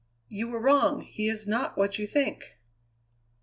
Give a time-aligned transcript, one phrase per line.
[0.29, 2.57] "You were wrong; he is not what you think."